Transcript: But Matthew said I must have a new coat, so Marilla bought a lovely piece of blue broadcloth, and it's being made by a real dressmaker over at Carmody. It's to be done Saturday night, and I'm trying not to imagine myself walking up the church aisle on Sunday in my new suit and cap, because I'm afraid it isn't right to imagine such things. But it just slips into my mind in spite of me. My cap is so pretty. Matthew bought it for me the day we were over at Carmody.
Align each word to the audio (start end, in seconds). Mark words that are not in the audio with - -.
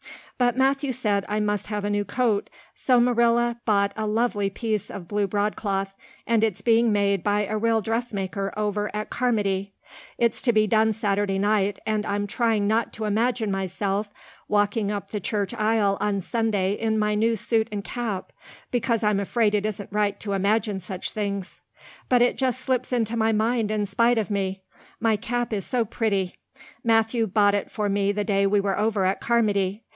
But 0.39 0.57
Matthew 0.57 0.91
said 0.91 1.23
I 1.29 1.39
must 1.39 1.67
have 1.67 1.85
a 1.85 1.89
new 1.91 2.03
coat, 2.03 2.49
so 2.73 2.99
Marilla 2.99 3.61
bought 3.65 3.93
a 3.95 4.07
lovely 4.07 4.49
piece 4.49 4.89
of 4.89 5.07
blue 5.07 5.27
broadcloth, 5.27 5.93
and 6.25 6.43
it's 6.43 6.63
being 6.63 6.91
made 6.91 7.23
by 7.23 7.45
a 7.45 7.55
real 7.59 7.79
dressmaker 7.81 8.51
over 8.57 8.89
at 8.95 9.11
Carmody. 9.11 9.75
It's 10.17 10.41
to 10.41 10.51
be 10.51 10.65
done 10.65 10.93
Saturday 10.93 11.37
night, 11.37 11.77
and 11.85 12.07
I'm 12.07 12.25
trying 12.25 12.67
not 12.67 12.91
to 12.93 13.05
imagine 13.05 13.51
myself 13.51 14.09
walking 14.47 14.89
up 14.91 15.11
the 15.11 15.19
church 15.19 15.53
aisle 15.53 15.99
on 16.01 16.19
Sunday 16.19 16.73
in 16.73 16.97
my 16.97 17.13
new 17.13 17.35
suit 17.35 17.67
and 17.71 17.83
cap, 17.83 18.31
because 18.71 19.03
I'm 19.03 19.19
afraid 19.19 19.53
it 19.53 19.67
isn't 19.67 19.93
right 19.93 20.19
to 20.21 20.33
imagine 20.33 20.79
such 20.79 21.11
things. 21.11 21.61
But 22.09 22.23
it 22.23 22.39
just 22.39 22.61
slips 22.61 22.91
into 22.91 23.15
my 23.15 23.31
mind 23.31 23.69
in 23.69 23.85
spite 23.85 24.17
of 24.17 24.31
me. 24.31 24.63
My 24.99 25.15
cap 25.15 25.53
is 25.53 25.65
so 25.67 25.85
pretty. 25.85 26.33
Matthew 26.83 27.27
bought 27.27 27.53
it 27.53 27.69
for 27.69 27.87
me 27.87 28.11
the 28.11 28.23
day 28.23 28.47
we 28.47 28.59
were 28.59 28.79
over 28.79 29.05
at 29.05 29.21
Carmody. 29.21 29.83